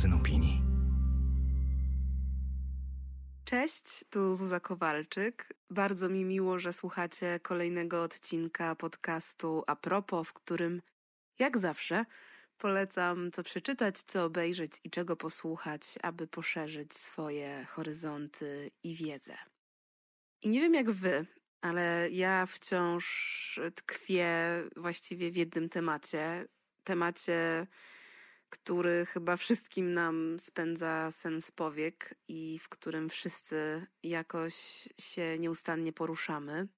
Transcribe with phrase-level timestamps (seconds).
[0.00, 0.62] magazyn opinii.
[3.44, 5.48] Cześć, tu Zuza Kowalczyk.
[5.70, 10.82] Bardzo mi miło, że słuchacie kolejnego odcinka podcastu A propos, w którym,
[11.38, 12.04] jak zawsze,
[12.58, 19.36] polecam co przeczytać, co obejrzeć i czego posłuchać, aby poszerzyć swoje horyzonty i wiedzę.
[20.42, 21.26] I nie wiem jak wy,
[21.60, 24.34] ale ja wciąż tkwię
[24.76, 26.46] właściwie w jednym temacie.
[26.84, 27.66] Temacie,
[28.50, 34.54] który chyba wszystkim nam spędza sens powiek i w którym wszyscy jakoś
[34.98, 36.68] się nieustannie poruszamy.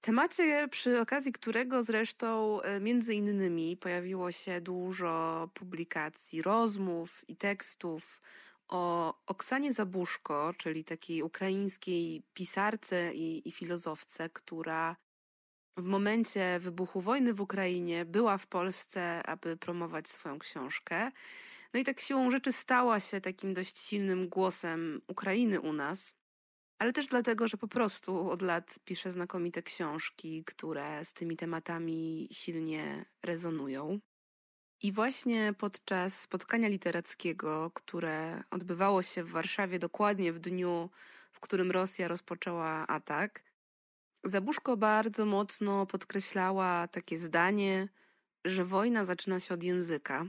[0.00, 8.20] Temacie, przy okazji którego zresztą e, między innymi pojawiło się dużo publikacji, rozmów i tekstów
[8.68, 14.96] o Oksanie Zabuszko, czyli takiej ukraińskiej pisarce i, i filozofce, która
[15.76, 21.12] w momencie wybuchu wojny w Ukrainie była w Polsce, aby promować swoją książkę.
[21.74, 26.14] No i tak siłą rzeczy stała się takim dość silnym głosem Ukrainy u nas,
[26.78, 32.28] ale też dlatego, że po prostu od lat pisze znakomite książki, które z tymi tematami
[32.32, 34.00] silnie rezonują.
[34.82, 40.90] I właśnie podczas spotkania literackiego, które odbywało się w Warszawie dokładnie w dniu,
[41.32, 43.44] w którym Rosja rozpoczęła atak,
[44.28, 47.88] Zabuszko bardzo mocno podkreślała takie zdanie,
[48.44, 50.26] że wojna zaczyna się od języka.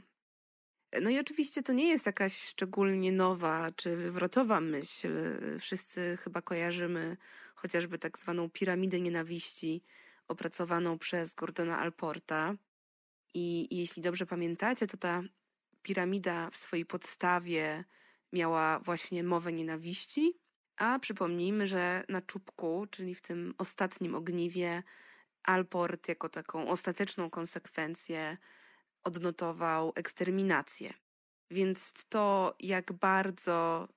[1.01, 5.09] No i oczywiście to nie jest jakaś szczególnie nowa czy wywrotowa myśl.
[5.59, 7.17] Wszyscy chyba kojarzymy
[7.55, 9.83] chociażby tak zwaną piramidę nienawiści
[10.27, 12.55] opracowaną przez Gordona Alporta.
[13.33, 15.23] I, I jeśli dobrze pamiętacie, to ta
[15.81, 17.83] piramida w swojej podstawie
[18.33, 20.33] miała właśnie mowę nienawiści,
[20.77, 24.83] a przypomnijmy, że na czubku, czyli w tym ostatnim ogniwie,
[25.43, 28.37] Alport jako taką ostateczną konsekwencję
[29.03, 30.93] odnotował eksterminację.
[31.51, 33.87] Więc to, jak bardzo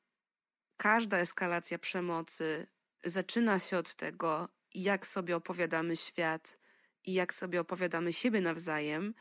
[0.76, 2.66] każda eskalacja przemocy
[3.04, 6.58] zaczyna się od tego, jak sobie opowiadamy świat
[7.04, 9.14] i jak sobie opowiadamy siebie nawzajem,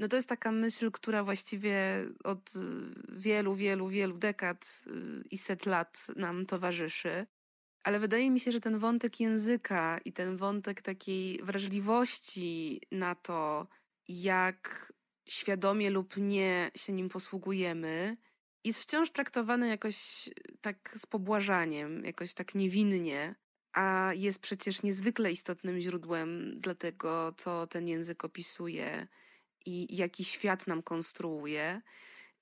[0.00, 1.74] no to jest taka myśl, która właściwie
[2.24, 2.52] od
[3.08, 7.26] wielu, wielu, wielu dekad y, i set lat nam towarzyszy.
[7.84, 13.66] Ale wydaje mi się, że ten wątek języka i ten wątek takiej wrażliwości na to,
[14.08, 14.92] jak
[15.28, 18.16] świadomie lub nie się nim posługujemy,
[18.64, 20.28] jest wciąż traktowany jakoś
[20.60, 23.34] tak z pobłażaniem, jakoś tak niewinnie,
[23.72, 29.08] a jest przecież niezwykle istotnym źródłem dla tego, co ten język opisuje
[29.66, 31.82] i jaki świat nam konstruuje.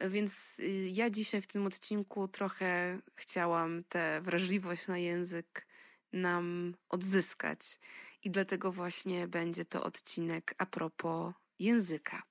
[0.01, 5.67] Więc y, ja dzisiaj w tym odcinku trochę chciałam tę wrażliwość na język
[6.13, 7.79] nam odzyskać.
[8.23, 12.23] I dlatego właśnie będzie to odcinek a propos języka.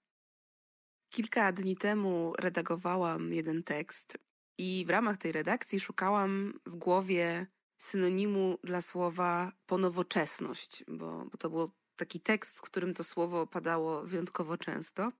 [1.09, 4.17] Kilka dni temu redagowałam jeden tekst
[4.57, 11.49] i w ramach tej redakcji szukałam w głowie synonimu dla słowa ponowoczesność, bo, bo to
[11.49, 15.11] był taki tekst, w którym to słowo padało wyjątkowo często.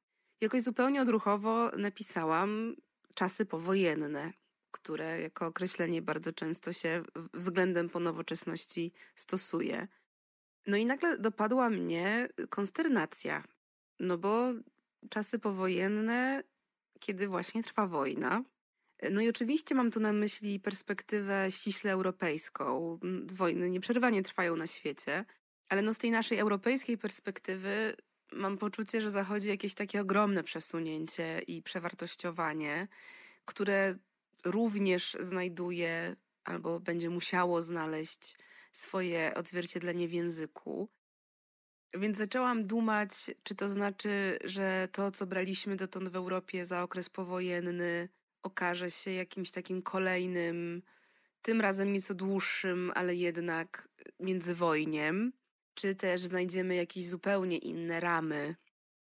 [0.41, 2.75] Jakoś zupełnie odruchowo napisałam
[3.15, 4.33] czasy powojenne,
[4.71, 9.87] które jako określenie bardzo często się względem ponowoczesności stosuje.
[10.67, 13.43] No i nagle dopadła mnie konsternacja,
[13.99, 14.53] no bo
[15.09, 16.43] czasy powojenne,
[16.99, 18.43] kiedy właśnie trwa wojna,
[19.11, 22.99] no i oczywiście mam tu na myśli perspektywę ściśle europejską.
[23.33, 25.25] Wojny nieprzerwanie trwają na świecie,
[25.69, 27.95] ale no z tej naszej europejskiej perspektywy
[28.31, 32.87] mam poczucie, że zachodzi jakieś takie ogromne przesunięcie i przewartościowanie,
[33.45, 33.95] które
[34.45, 38.37] również znajduje albo będzie musiało znaleźć
[38.71, 40.89] swoje odzwierciedlenie w języku.
[41.93, 43.11] Więc zaczęłam dumać,
[43.43, 48.09] czy to znaczy, że to, co braliśmy dotąd w Europie za okres powojenny,
[48.43, 50.81] okaże się jakimś takim kolejnym,
[51.41, 53.89] tym razem nieco dłuższym, ale jednak
[54.19, 55.33] międzywojniem,
[55.77, 58.55] czy też znajdziemy jakieś zupełnie inne ramy,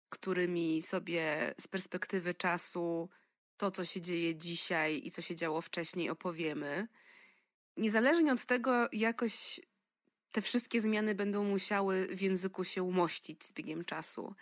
[0.09, 3.09] którymi sobie z perspektywy czasu
[3.57, 6.89] to, co się dzieje dzisiaj i co się działo wcześniej, opowiemy.
[7.77, 9.61] Niezależnie od tego, jakoś
[10.33, 14.35] te wszystkie zmiany będą musiały w języku się umościć z biegiem czasu.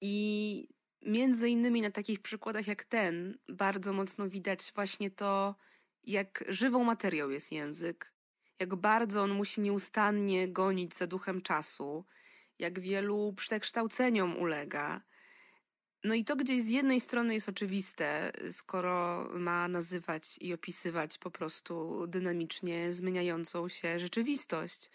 [0.00, 0.68] I
[1.02, 5.54] między innymi na takich przykładach jak ten, bardzo mocno widać właśnie to,
[6.04, 8.15] jak żywą materią jest język,
[8.60, 12.04] jak bardzo on musi nieustannie gonić za duchem czasu,
[12.58, 15.00] jak wielu przekształceniom ulega.
[16.04, 21.30] No i to gdzieś z jednej strony jest oczywiste, skoro ma nazywać i opisywać po
[21.30, 24.90] prostu dynamicznie zmieniającą się rzeczywistość.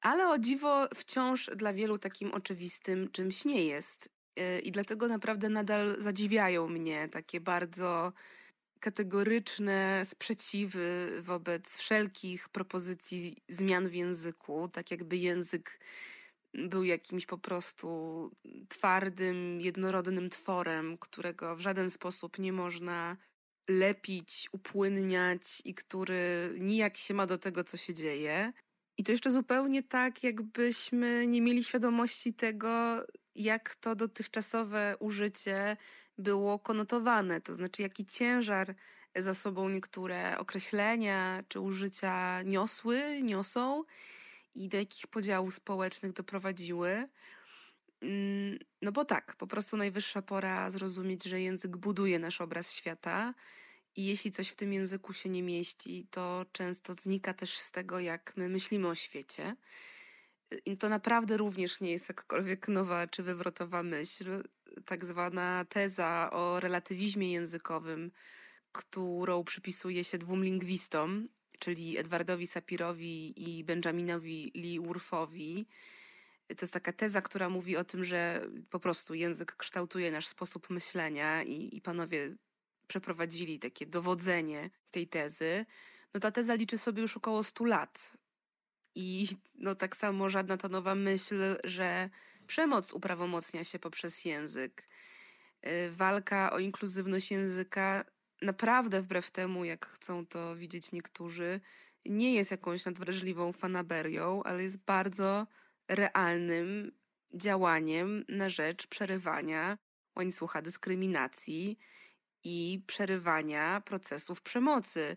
[0.00, 4.10] Ale o dziwo wciąż dla wielu takim oczywistym czymś nie jest.
[4.40, 8.12] Y, I dlatego naprawdę nadal zadziwiają mnie takie bardzo
[8.80, 15.80] kategoryczne sprzeciwy wobec wszelkich propozycji zmian w języku, tak jakby język
[16.54, 18.30] był jakimś po prostu
[18.68, 23.16] twardym, jednorodnym tworem, którego w żaden sposób nie można
[23.70, 28.52] lepić, upłynniać i który nijak się ma do tego, co się dzieje.
[28.98, 33.04] I to jeszcze zupełnie tak, jakbyśmy nie mieli świadomości tego,
[33.34, 35.76] jak to dotychczasowe użycie
[36.18, 38.74] było konotowane, to znaczy jaki ciężar
[39.16, 43.84] za sobą niektóre określenia czy użycia niosły, niosą
[44.54, 47.08] i do jakich podziałów społecznych doprowadziły.
[48.00, 53.34] Mm, no bo tak, po prostu najwyższa pora zrozumieć, że język buduje nasz obraz świata
[53.96, 58.00] i jeśli coś w tym języku się nie mieści, to często znika też z tego,
[58.00, 59.56] jak my myślimy o świecie.
[60.66, 64.42] I to naprawdę również nie jest jakkolwiek nowa czy wywrotowa myśl.
[64.84, 68.10] Tak zwana teza o relatywizmie językowym,
[68.72, 75.66] którą przypisuje się dwóm lingwistom, czyli Edwardowi Sapirowi i Benjaminowi Lee Wurfowi.
[76.48, 80.70] To jest taka teza, która mówi o tym, że po prostu język kształtuje nasz sposób
[80.70, 82.36] myślenia i, i panowie
[82.86, 85.66] przeprowadzili takie dowodzenie tej tezy.
[86.14, 88.16] No ta teza liczy sobie już około 100 lat.
[88.94, 92.10] I no tak samo żadna ta nowa myśl, że
[92.46, 94.88] przemoc uprawomocnia się poprzez język.
[95.66, 98.04] Y, walka o inkluzywność języka
[98.42, 101.60] naprawdę wbrew temu, jak chcą to widzieć niektórzy,
[102.04, 105.46] nie jest jakąś nadwrażliwą fanaberią, ale jest bardzo
[105.88, 106.92] realnym
[107.34, 109.78] działaniem na rzecz przerywania
[110.16, 111.78] łańcucha dyskryminacji
[112.44, 115.16] i przerywania procesów przemocy,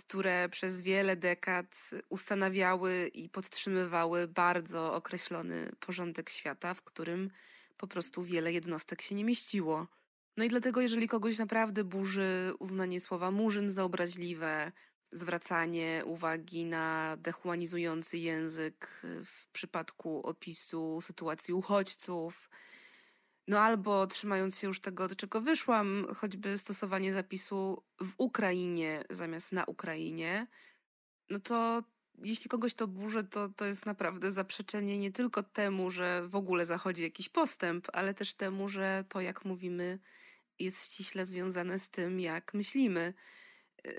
[0.00, 7.30] które przez wiele dekad ustanawiały i podtrzymywały bardzo określony porządek świata, w którym
[7.76, 9.86] po prostu wiele jednostek się nie mieściło.
[10.36, 14.72] No i dlatego, jeżeli kogoś naprawdę burzy uznanie słowa murzyn za obraźliwe,
[15.12, 22.50] zwracanie uwagi na dehumanizujący język w przypadku opisu sytuacji uchodźców,
[23.48, 29.52] no albo trzymając się już tego, do czego wyszłam, choćby stosowanie zapisu w Ukrainie zamiast
[29.52, 30.46] na Ukrainie,
[31.30, 31.82] no to
[32.24, 36.66] jeśli kogoś to burzy, to, to jest naprawdę zaprzeczenie nie tylko temu, że w ogóle
[36.66, 39.98] zachodzi jakiś postęp, ale też temu, że to, jak mówimy,
[40.58, 43.14] jest ściśle związane z tym, jak myślimy.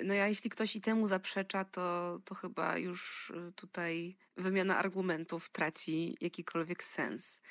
[0.03, 6.17] No ja jeśli ktoś i temu zaprzecza, to, to chyba już tutaj wymiana argumentów traci
[6.21, 7.41] jakikolwiek sens.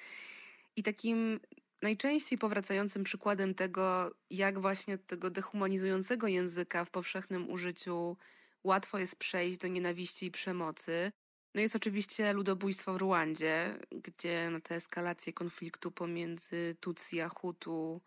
[0.76, 1.40] I takim
[1.82, 8.16] najczęściej powracającym przykładem tego, jak właśnie od tego dehumanizującego języka w powszechnym użyciu
[8.64, 11.12] łatwo jest przejść do nienawiści i przemocy,
[11.54, 18.00] no jest oczywiście ludobójstwo w Ruandzie, gdzie na tę eskalację konfliktu pomiędzy Tutsi a Hutu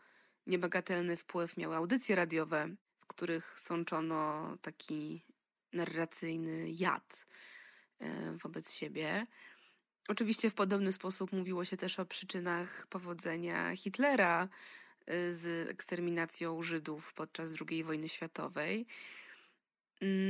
[0.47, 5.25] niebagatelny wpływ miały audycje radiowe, w których sączono taki
[5.73, 7.25] narracyjny jad
[7.99, 9.27] e, wobec siebie.
[10.07, 14.47] Oczywiście w podobny sposób mówiło się też o przyczynach powodzenia Hitlera
[15.09, 18.85] y, z eksterminacją Żydów podczas II wojny światowej.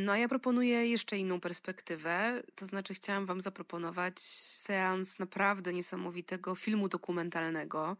[0.06, 6.90] No ja proponuję jeszcze inną perspektywę, to znaczy chciałam Wam zaproponować seans naprawdę niesamowitego filmu
[6.90, 7.98] dokumentalnego.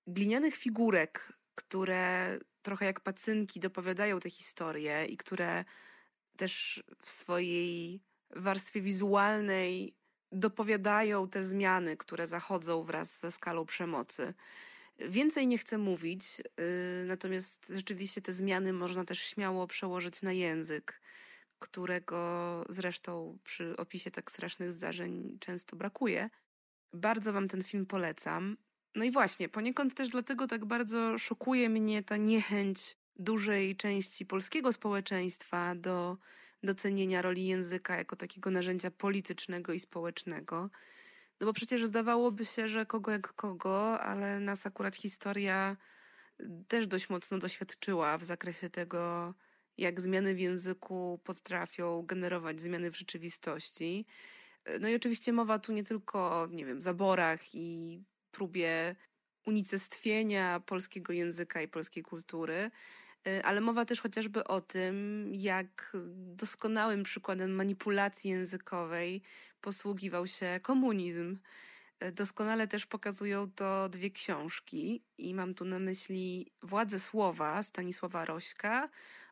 [0.07, 5.65] glinianych figurek, które trochę jak pacynki dopowiadają tę historię i które
[6.37, 8.03] też w swojej
[8.37, 9.97] warstwie wizualnej
[10.33, 14.35] dopowiadają te zmiany, które zachodzą wraz ze skalą przemocy.
[14.99, 21.01] Więcej nie chcę mówić, y, natomiast rzeczywiście te zmiany można też śmiało przełożyć na język,
[21.59, 26.31] którego zresztą przy opisie tak strasznych zdarzeń często brakuje.
[26.93, 28.57] Bardzo Wam ten film polecam.
[28.95, 34.73] No i właśnie, poniekąd też dlatego tak bardzo szokuje mnie ta niechęć dużej części polskiego
[34.73, 36.19] społeczeństwa do
[36.63, 40.71] docenienia roli języka jako takiego narzędzia politycznego i społecznego.
[41.41, 45.77] No bo przecież zdawałoby się, że kogo jak kogo, ale nas akurat historia
[46.69, 49.35] też dość mocno doświadczyła w zakresie tego,
[49.79, 54.07] jak zmiany w języku potrafią generować zmiany w rzeczywistości.
[54.81, 58.97] No i oczywiście mowa tu nie tylko o, nie wiem, zaborach i próbie
[59.47, 62.71] unicestwienia polskiego języka i polskiej kultury,
[63.45, 69.23] ale mowa też chociażby o tym, jak doskonałym przykładem manipulacji językowej
[69.61, 71.39] posługiwał się komunizm.
[72.05, 78.25] Y, doskonale też pokazują to dwie książki i mam tu na myśli Władze Słowa Stanisława
[78.25, 78.89] Rośka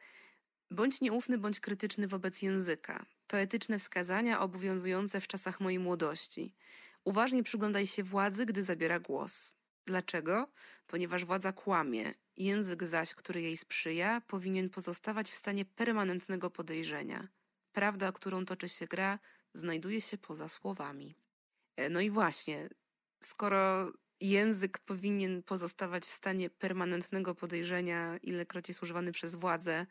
[0.71, 3.07] Bądź nieufny, bądź krytyczny wobec języka.
[3.27, 6.55] To etyczne wskazania obowiązujące w czasach mojej młodości.
[7.05, 9.55] Uważnie przyglądaj się władzy, gdy zabiera głos.
[9.87, 10.49] Dlaczego?
[10.87, 12.15] Ponieważ władza kłamie.
[12.37, 17.29] Język zaś, który jej sprzyja, powinien pozostawać w stanie permanentnego podejrzenia.
[17.73, 19.19] Prawda, którą toczy się gra,
[19.55, 21.17] znajduje się poza słowami.
[21.77, 22.69] E, no i właśnie,
[23.23, 29.87] skoro język powinien pozostawać w stanie permanentnego podejrzenia, ilekroć jest używany przez władzę,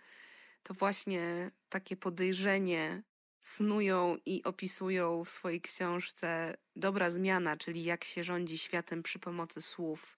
[0.63, 3.03] to właśnie takie podejrzenie
[3.45, 9.61] snują i opisują w swojej książce Dobra Zmiana, czyli jak się rządzi światem przy pomocy
[9.61, 10.17] słów,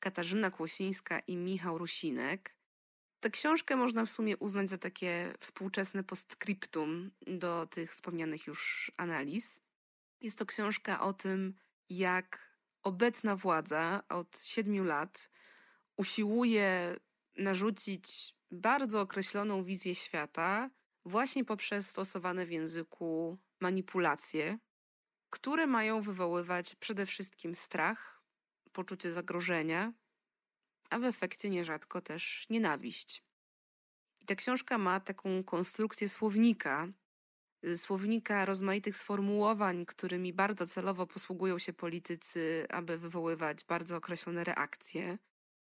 [0.00, 2.56] Katarzyna Kłosińska i Michał Rusinek.
[3.20, 9.62] Tę książkę można w sumie uznać za takie współczesne postscriptum do tych wspomnianych już analiz.
[10.20, 11.54] Jest to książka o tym,
[11.88, 15.30] jak obecna władza od siedmiu lat
[15.96, 16.96] usiłuje
[17.36, 20.70] narzucić bardzo określoną wizję świata
[21.04, 24.58] właśnie poprzez stosowane w języku manipulacje,
[25.30, 28.22] które mają wywoływać przede wszystkim strach,
[28.72, 29.92] poczucie zagrożenia,
[30.90, 33.24] a w efekcie nierzadko też nienawiść.
[34.20, 36.88] I ta książka ma taką konstrukcję słownika,
[37.76, 45.18] słownika rozmaitych sformułowań, którymi bardzo celowo posługują się politycy, aby wywoływać bardzo określone reakcje.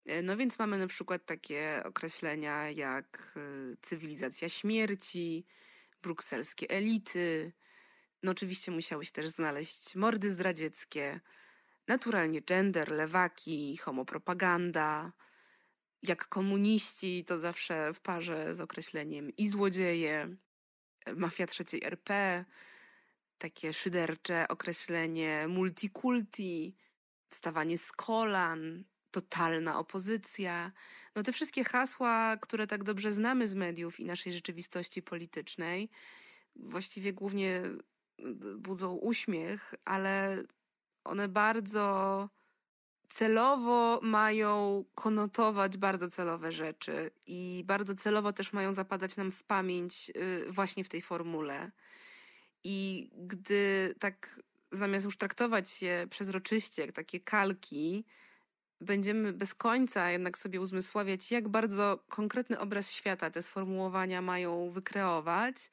[0.07, 3.41] E, no więc mamy na przykład takie określenia jak e,
[3.83, 5.47] cywilizacja śmierci,
[6.03, 7.53] brukselskie elity.
[8.23, 11.21] No oczywiście musiały się też znaleźć mordy zdradzieckie,
[11.89, 15.13] naturalnie gender, lewaki, homopropaganda.
[16.03, 20.37] Jak komuniści to zawsze w parze z określeniem i złodzieje
[21.17, 22.45] mafia trzeciej RP,
[23.39, 26.77] takie szydercze określenie multikulti,
[27.29, 28.85] wstawanie z kolan,
[29.15, 30.73] totalna opozycja.
[31.15, 35.91] No te wszystkie hasła, które tak dobrze znamy z mediów i naszej rzeczywistości politycznej,
[36.57, 37.63] właściwie głównie
[38.59, 40.43] budzą uśmiech, ale
[41.05, 42.29] one bardzo
[43.09, 50.11] celowo mają konotować bardzo celowe rzeczy i bardzo celowo też mają zapadać nam w pamięć
[50.17, 51.71] y, właśnie w tej formule.
[52.65, 54.41] I gdy tak
[54.73, 58.05] zamiast już traktować je przezroczyście, jak takie kalki,
[58.81, 65.71] będziemy bez końca jednak sobie uzmysławiać, jak bardzo konkretny obraz świata te sformułowania mają wykreować.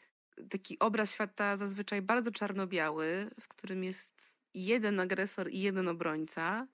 [0.49, 6.67] Taki obraz świata zazwyczaj bardzo czarno-biały, w którym jest jeden agresor i jeden obrońca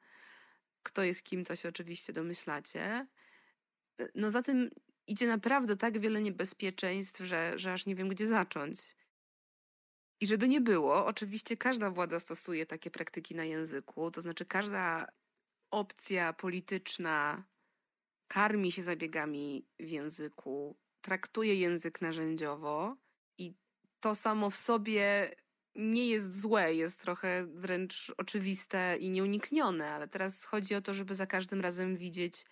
[0.87, 3.07] kto jest kim, to się oczywiście domyślacie.
[4.15, 4.69] No za tym
[5.07, 8.95] idzie naprawdę tak wiele niebezpieczeństw, że, że aż nie wiem, gdzie zacząć.
[10.21, 15.07] I żeby nie było, oczywiście każda władza stosuje takie praktyki na języku, to znaczy każda
[15.71, 17.43] opcja polityczna
[18.27, 22.97] karmi się zabiegami w języku, traktuje język narzędziowo
[23.37, 23.53] i
[23.99, 25.35] to samo w sobie
[25.75, 31.15] nie jest złe, jest trochę wręcz oczywiste i nieuniknione, ale teraz chodzi o to, żeby
[31.15, 32.45] za każdym razem widzieć,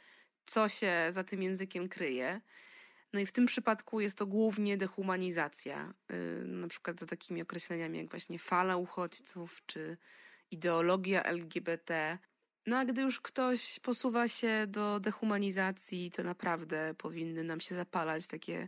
[0.45, 2.41] co się za tym językiem kryje.
[3.13, 7.97] No i w tym przypadku jest to głównie dehumanizacja, yy, na przykład za takimi określeniami
[7.97, 9.97] jak właśnie fala uchodźców czy
[10.51, 12.17] ideologia LGBT.
[12.67, 18.27] No a gdy już ktoś posuwa się do dehumanizacji, to naprawdę powinny nam się zapalać
[18.27, 18.67] takie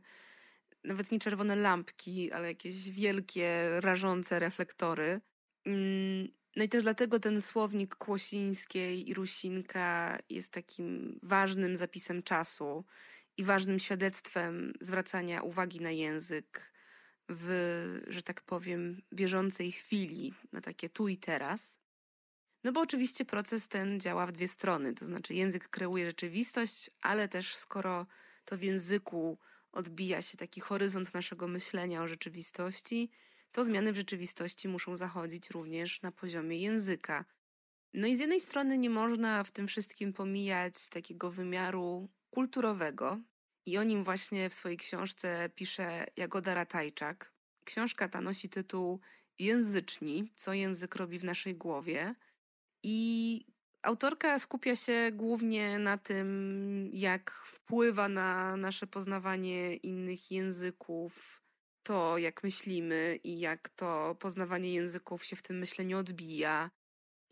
[0.84, 5.22] nawet nie czerwone lampki, ale jakieś wielkie, rażące reflektory.
[5.66, 12.86] Mm, no i też dlatego ten słownik Kłosińskiej i Rusinka jest takim ważnym zapisem czasu
[13.38, 16.74] i ważnym świadectwem zwracania uwagi na język
[17.30, 21.80] w, że tak powiem, bieżącej chwili, na takie tu i teraz.
[22.68, 27.28] No bo oczywiście proces ten działa w dwie strony, to znaczy język kreuje rzeczywistość, ale
[27.28, 28.06] też skoro
[28.46, 29.38] to w języku
[29.72, 33.12] odbija się taki horyzont naszego myślenia o rzeczywistości,
[33.52, 37.26] to zmiany w rzeczywistości muszą zachodzić również na poziomie języka.
[37.94, 43.20] No i z jednej strony nie można w tym wszystkim pomijać takiego wymiaru kulturowego,
[43.66, 47.32] i o nim właśnie w swojej książce pisze Jagoda Ratajczak.
[47.66, 49.00] Książka ta nosi tytuł
[49.40, 52.16] Języczni, co język robi w naszej głowie.
[52.84, 53.46] I
[53.82, 61.42] autorka skupia się głównie na tym, jak wpływa na nasze poznawanie innych języków
[61.84, 66.72] to, jak myślimy i jak to poznawanie języków się w tym myśleniu odbija,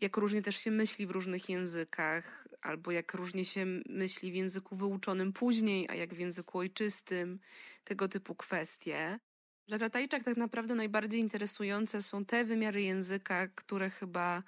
[0.00, 4.76] jak różnie też się myśli w różnych językach, albo jak różnie się myśli w języku
[4.76, 7.40] wyuczonym później, a jak w języku ojczystym,
[7.84, 9.18] tego typu kwestie.
[9.66, 14.42] Dla Ratajczak tak naprawdę najbardziej interesujące są te wymiary języka, które chyba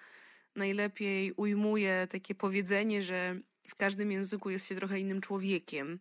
[0.58, 6.00] najlepiej ujmuje takie powiedzenie, że w każdym języku jest się trochę innym człowiekiem.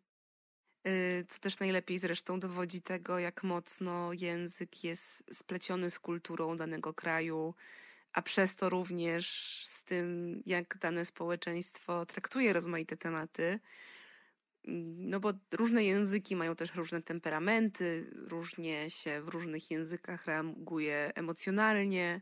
[0.88, 6.94] Y, co też najlepiej zresztą dowodzi tego, jak mocno język jest spleciony z kulturą danego
[6.94, 7.54] kraju,
[8.14, 9.28] a przez to również
[9.66, 13.60] z tym, jak dane społeczeństwo traktuje rozmaite tematy.
[14.98, 22.22] No bo różne języki mają też różne temperamenty, różnie się w różnych językach reaguje emocjonalnie.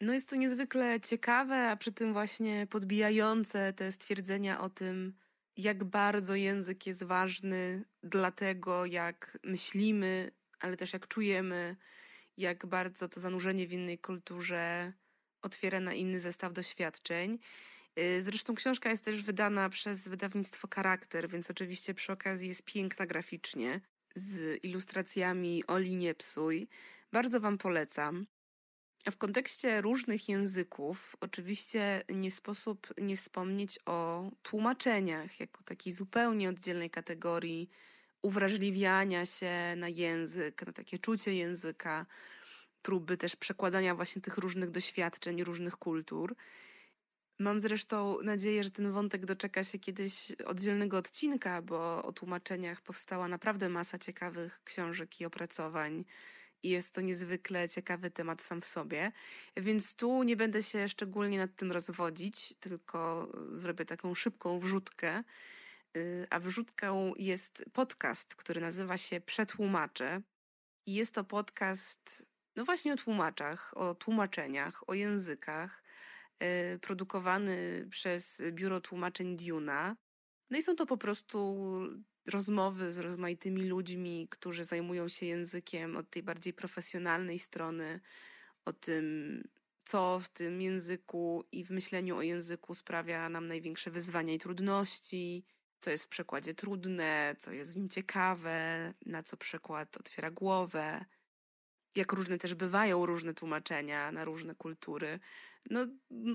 [0.00, 5.14] No jest to niezwykle ciekawe, a przy tym właśnie podbijające te stwierdzenia o tym,
[5.56, 10.30] jak bardzo język jest ważny dla tego, jak myślimy,
[10.60, 11.76] ale też jak czujemy,
[12.36, 14.92] jak bardzo to zanurzenie w innej kulturze
[15.42, 17.38] otwiera na inny zestaw doświadczeń.
[17.98, 23.06] Y, zresztą książka jest też wydana przez wydawnictwo Charakter, więc oczywiście przy okazji jest piękna
[23.06, 23.80] graficznie,
[24.16, 26.68] z ilustracjami Oli Niepsuj.
[27.12, 28.26] Bardzo Wam polecam.
[29.10, 36.90] W kontekście różnych języków, oczywiście nie sposób nie wspomnieć o tłumaczeniach, jako takiej zupełnie oddzielnej
[36.90, 37.70] kategorii
[38.22, 42.06] uwrażliwiania się na język, na takie czucie języka,
[42.82, 46.36] próby też przekładania właśnie tych różnych doświadczeń, różnych kultur.
[47.38, 53.28] Mam zresztą nadzieję, że ten wątek doczeka się kiedyś oddzielnego odcinka, bo o tłumaczeniach powstała
[53.28, 56.04] naprawdę masa ciekawych książek i opracowań.
[56.64, 59.12] I jest to niezwykle ciekawy temat sam w sobie.
[59.56, 65.24] Więc tu nie będę się szczególnie nad tym rozwodzić, tylko zrobię taką szybką wrzutkę.
[65.96, 70.22] Y, a wrzutką jest podcast, który nazywa się Przetłumacze.
[70.86, 75.82] I jest to podcast no właśnie o tłumaczach, o tłumaczeniach, o językach,
[76.40, 79.96] yy, produkowany przez Biuro Tłumaczeń Duna.
[80.50, 81.56] No i są to po prostu
[82.26, 88.00] rozmowy z rozmaitymi ludźmi, którzy zajmują się językiem od tej bardziej profesjonalnej strony,
[88.64, 89.42] o tym,
[89.84, 95.44] co w tym języku i w myśleniu o języku sprawia nam największe wyzwania i trudności,
[95.80, 101.04] co jest w przekładzie trudne, co jest w nim ciekawe, na co przekład otwiera głowę
[101.96, 105.20] jak różne też bywają różne tłumaczenia na różne kultury.
[105.70, 105.86] No,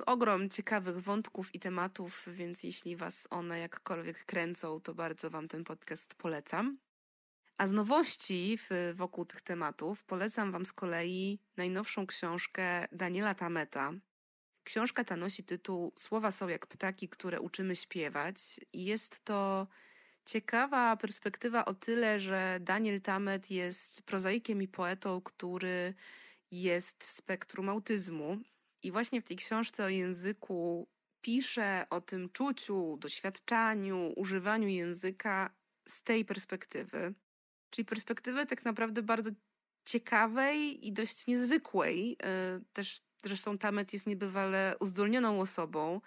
[0.05, 5.63] ogrom ciekawych wątków i tematów, więc jeśli Was one jakkolwiek kręcą, to bardzo Wam ten
[5.63, 6.77] podcast polecam.
[7.57, 13.91] A z nowości w, wokół tych tematów polecam Wam z kolei najnowszą książkę Daniela Tameta.
[14.63, 19.67] Książka ta nosi tytuł Słowa są jak ptaki, które uczymy śpiewać, i jest to
[20.29, 25.93] ciekawa perspektywa o tyle, że Daniel Tamet jest prozaikiem i poetą, który
[26.51, 28.37] jest w spektrum autyzmu.
[28.83, 30.87] I właśnie w tej książce o języku
[31.21, 35.55] pisze o tym czuciu, doświadczaniu, używaniu języka
[35.87, 37.13] z tej perspektywy.
[37.69, 39.29] Czyli perspektywy tak naprawdę bardzo
[39.85, 42.17] ciekawej i dość niezwykłej.
[42.23, 46.01] E, też zresztą Tamet jest niebywale uzdolnioną osobą.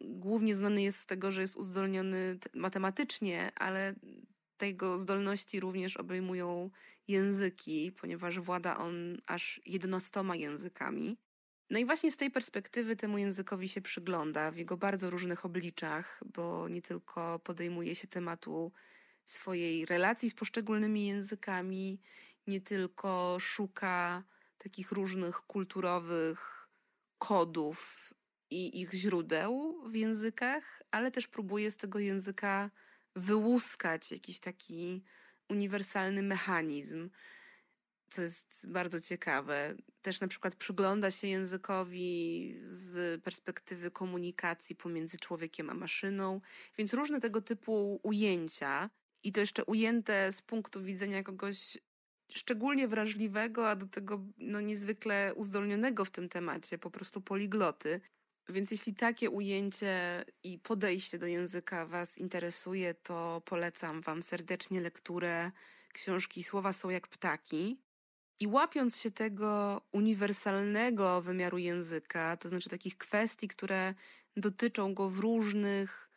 [0.00, 3.94] Głównie znany jest z tego, że jest uzdolniony matematycznie, ale
[4.56, 6.70] tego zdolności również obejmują
[7.08, 11.18] języki, ponieważ włada on aż jednostoma językami.
[11.70, 16.20] No i właśnie z tej perspektywy temu językowi się przygląda w jego bardzo różnych obliczach,
[16.34, 18.72] bo nie tylko podejmuje się tematu
[19.24, 22.00] swojej relacji z poszczególnymi językami,
[22.46, 24.24] nie tylko szuka
[24.58, 26.68] takich różnych kulturowych
[27.18, 28.12] kodów
[28.50, 32.70] i ich źródeł w językach, ale też próbuje z tego języka
[33.16, 35.04] wyłuskać jakiś taki
[35.48, 37.10] uniwersalny mechanizm,
[38.08, 39.74] co jest bardzo ciekawe.
[40.02, 46.40] Też na przykład przygląda się językowi z perspektywy komunikacji pomiędzy człowiekiem a maszyną,
[46.78, 48.90] więc różne tego typu ujęcia
[49.22, 51.78] i to jeszcze ujęte z punktu widzenia kogoś
[52.32, 58.00] szczególnie wrażliwego, a do tego no, niezwykle uzdolnionego w tym temacie, po prostu poligloty.
[58.48, 65.52] Więc jeśli takie ujęcie i podejście do języka Was interesuje, to polecam Wam serdecznie lekturę
[65.92, 67.80] książki Słowa są jak ptaki.
[68.40, 73.94] I łapiąc się tego uniwersalnego wymiaru języka, to znaczy takich kwestii, które
[74.36, 76.10] dotyczą go w różnych,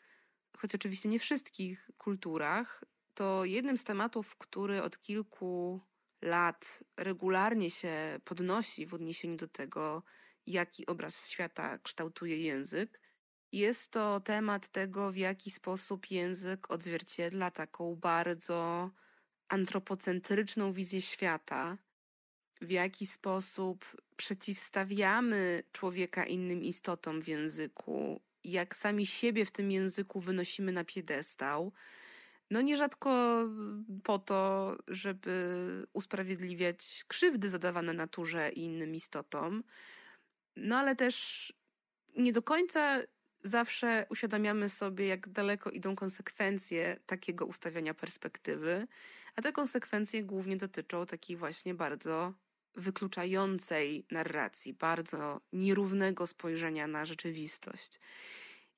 [0.58, 5.82] choć oczywiście nie wszystkich kulturach, to jednym z tematów, który od kilku
[6.22, 10.04] lat regularnie się podnosi w odniesieniu do tego,
[10.48, 13.02] jaki obraz świata kształtuje język,
[13.52, 18.92] jest to temat tego, w jaki sposób język odzwierciedla taką bardzo
[19.50, 21.78] antropocentryczną wizję świata,
[22.62, 23.86] w jaki sposób
[24.18, 31.74] przeciwstawiamy człowieka innym istotom w języku, jak sami siebie w tym języku wynosimy na piedestał.
[32.52, 33.42] No nierzadko
[34.04, 39.64] po to, żeby usprawiedliwiać krzywdy zadawane naturze i innym istotom,
[40.58, 41.54] no ale też
[42.16, 43.02] nie do końca
[43.44, 48.88] zawsze uświadamiamy sobie, jak daleko idą konsekwencje takiego ustawiania perspektywy,
[49.36, 52.34] a te konsekwencje głównie dotyczą takiej właśnie bardzo
[52.76, 58.00] wykluczającej narracji, bardzo nierównego spojrzenia na rzeczywistość.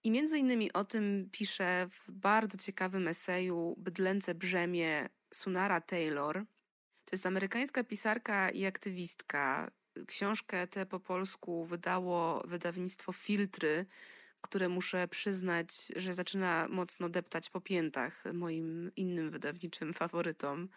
[0.03, 6.45] I między innymi o tym pisze w bardzo ciekawym eseju Bydlęce brzemię Sunara Taylor.
[7.05, 9.71] To jest amerykańska pisarka i aktywistka.
[10.07, 13.85] Książkę tę po polsku wydało wydawnictwo Filtry,
[14.41, 20.69] które muszę przyznać, że zaczyna mocno deptać po piętach moim innym wydawniczym faworytom.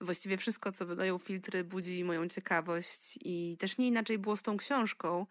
[0.00, 4.56] Właściwie wszystko, co wydają filtry, budzi moją ciekawość i też nie inaczej było z tą
[4.56, 5.26] książką,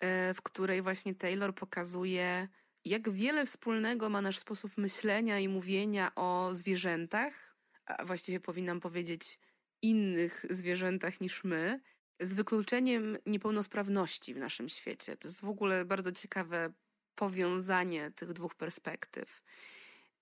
[0.00, 2.48] e, w której właśnie Taylor pokazuje,
[2.84, 9.38] jak wiele wspólnego ma nasz sposób myślenia i mówienia o zwierzętach, a właściwie powinnam powiedzieć
[9.82, 11.80] innych zwierzętach niż my,
[12.20, 15.16] z wykluczeniem niepełnosprawności w naszym świecie.
[15.16, 16.72] To jest w ogóle bardzo ciekawe
[17.14, 19.42] powiązanie tych dwóch perspektyw.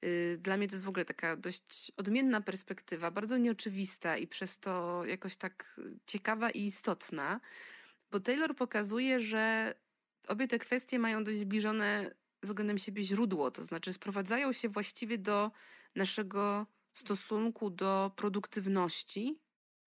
[0.04, 4.59] Y, dla mnie to jest w ogóle taka dość odmienna perspektywa, bardzo nieoczywista i przez
[4.59, 7.40] to jakoś tak ciekawa i istotna,
[8.11, 9.74] bo Taylor pokazuje, że
[10.28, 15.50] obie te kwestie mają dość zbliżone względem siebie źródło, to znaczy sprowadzają się właściwie do
[15.94, 19.38] naszego stosunku do produktywności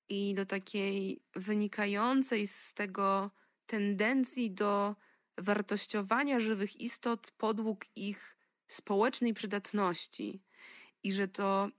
[0.10, 3.32] i do takiej wynikającej z tego
[3.66, 4.96] tendencji do
[5.38, 10.44] wartościowania żywych istot podług ich społecznej przydatności
[11.04, 11.70] i że to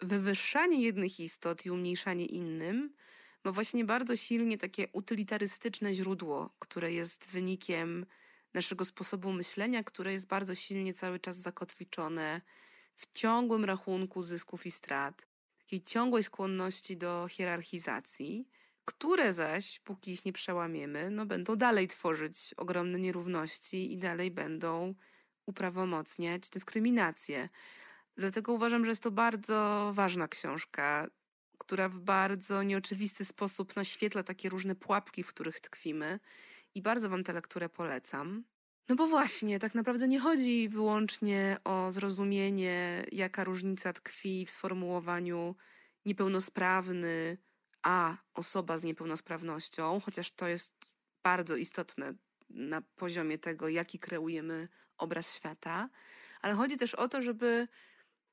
[0.00, 2.94] wywyższanie jednych istot i umniejszanie innym
[3.44, 8.06] ma właśnie bardzo silnie takie utylitarystyczne źródło, które jest wynikiem
[8.54, 12.40] naszego sposobu myślenia, które jest bardzo silnie cały czas zakotwiczone
[12.94, 15.26] w ciągłym rachunku zysków i strat,
[15.64, 18.48] takiej ciągłej skłonności do hierarchizacji,
[18.84, 24.94] które zaś, póki ich nie przełamiemy, no będą dalej tworzyć ogromne nierówności i dalej będą
[25.46, 27.48] uprawomocniać dyskryminację.
[28.16, 31.08] Dlatego uważam, że jest to bardzo ważna książka,
[31.58, 36.20] która w bardzo nieoczywisty sposób naświetla takie różne pułapki, w których tkwimy
[36.74, 38.44] i bardzo Wam tę lekturę polecam.
[38.88, 45.56] No bo właśnie, tak naprawdę nie chodzi wyłącznie o zrozumienie, jaka różnica tkwi w sformułowaniu
[46.04, 47.38] niepełnosprawny,
[47.82, 50.74] a osoba z niepełnosprawnością, chociaż to jest
[51.22, 52.14] bardzo istotne
[52.50, 54.68] na poziomie tego, jaki kreujemy
[54.98, 55.88] obraz świata,
[56.40, 57.68] ale chodzi też o to, żeby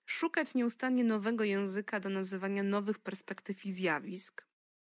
[0.06, 4.46] szukać nieustannie nowego języka do nazywania nowych perspektyw i zjawisk.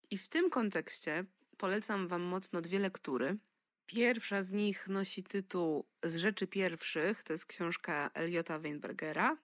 [0.09, 1.25] I w tym kontekście
[1.57, 3.37] polecam Wam mocno dwie lektury.
[3.85, 9.37] Pierwsza z nich nosi tytuł Z rzeczy pierwszych, to jest książka Eliota Weinbergera,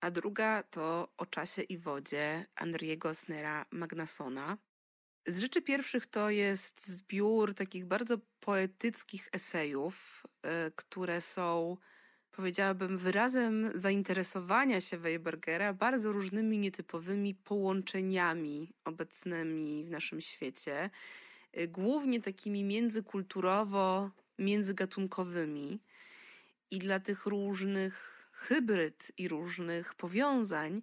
[0.00, 4.58] a druga to O czasie i wodzie Andriego Snera Magnasona.
[5.26, 11.76] Z rzeczy pierwszych to jest zbiór takich bardzo poetyckich esejów, e, które są,
[12.30, 20.90] powiedziałabym, wyrazem zainteresowania się Weibergera bardzo różnymi nietypowymi połączeniami obecnymi w naszym świecie,
[21.68, 25.80] głównie takimi międzykulturowo, międzygatunkowymi.
[26.70, 30.82] I dla tych różnych hybryd i różnych powiązań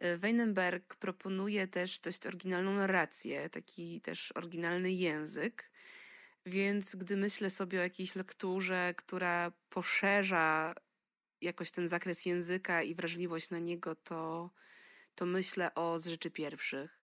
[0.00, 5.70] E, Weinberg proponuje też dość oryginalną narrację, taki też oryginalny język.
[6.46, 10.74] Więc gdy myślę sobie o jakiejś lekturze, która poszerza
[11.40, 14.50] jakoś ten zakres języka i wrażliwość na niego, to,
[15.14, 16.99] to myślę o z rzeczy pierwszych.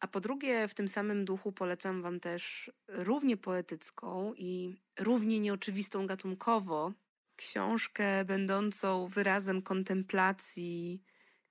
[0.00, 6.06] A po drugie, w tym samym duchu polecam Wam też równie poetycką i równie nieoczywistą
[6.06, 6.92] gatunkowo
[7.36, 11.02] książkę będącą wyrazem kontemplacji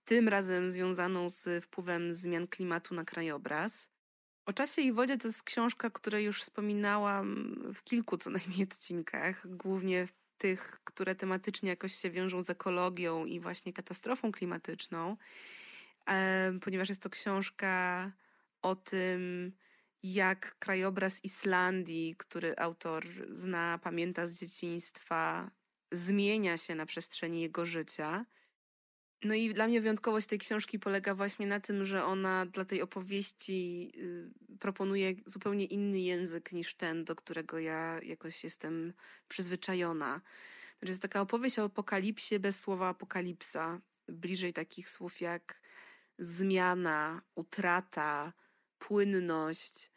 [0.06, 3.90] tym razem związaną z wpływem zmian klimatu na krajobraz.
[4.46, 9.56] O czasie i wodzie to jest książka, której już wspominałam w kilku co najmniej odcinkach,
[9.56, 15.18] głównie w tych, które tematycznie jakoś się wiążą z ekologią i właśnie katastrofą klimatyczną,
[16.62, 18.12] ponieważ jest to książka
[18.68, 19.52] o tym,
[20.04, 25.52] jak krajobraz Islandii, który autor zna, pamięta z dzieciństwa,
[25.92, 28.26] zmienia się na przestrzeni jego życia.
[29.24, 32.82] No i dla mnie wyjątkowość tej książki polega właśnie na tym, że ona dla tej
[32.82, 38.94] opowieści y, proponuje zupełnie inny język niż ten, do którego ja jakoś jestem
[39.28, 40.22] przyzwyczajona.
[40.80, 45.62] To jest taka opowieść o apokalipsie bez słowa apokalipsa, bliżej takich słów jak
[46.20, 48.34] zmiana, utrata,
[48.80, 49.92] płynność.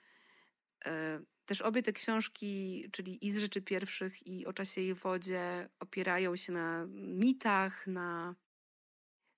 [0.87, 5.69] E, też obie te książki, czyli i z rzeczy pierwszych, i o czasie i wodzie,
[5.81, 8.35] opierają się na mitach, na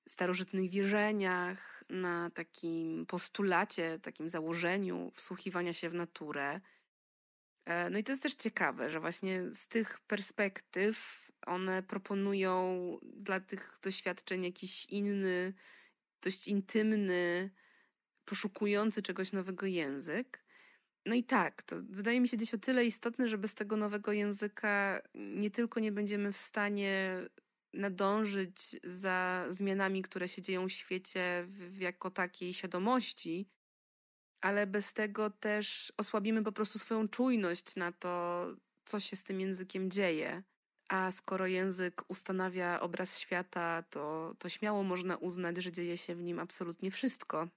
[0.09, 6.61] starożytnych wierzeniach, na takim postulacie, takim założeniu wsłuchiwania się w naturę.
[7.65, 13.41] E, no i to jest też ciekawe, że właśnie z tych perspektyw one proponują dla
[13.41, 15.55] tych doświadczeń jakiś inny,
[16.23, 17.51] dość intymny,
[18.25, 20.45] poszukujący czegoś nowego język.
[21.07, 24.13] No i tak, to wydaje mi się gdzieś o tyle istotne, że bez tego nowego
[24.13, 27.23] języka nie tylko nie będziemy w stanie
[27.75, 33.49] nadążyć za zmianami, które się dzieją w świecie w, jako takiej świadomości,
[34.41, 38.47] ale bez tego też osłabimy po prostu swoją czujność na to,
[38.85, 40.43] co się z tym językiem dzieje.
[40.89, 46.23] A skoro język ustanawia obraz świata, to, to śmiało można uznać, że dzieje się w
[46.23, 47.49] nim absolutnie wszystko.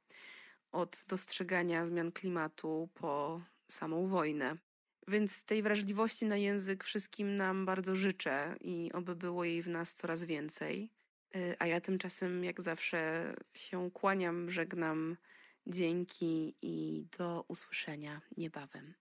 [0.76, 4.58] Od dostrzegania zmian klimatu po samą wojnę.
[5.08, 9.94] Więc tej wrażliwości na język wszystkim nam bardzo życzę i oby było jej w nas
[9.94, 10.92] coraz więcej.
[11.36, 15.18] Y, a ja tymczasem, jak zawsze, się kłaniam, żegnam.
[15.68, 18.94] Dzięki i do usłyszenia niebawem.